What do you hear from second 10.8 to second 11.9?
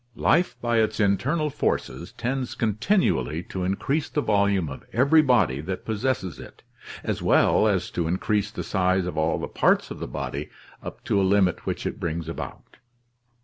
up to a limit which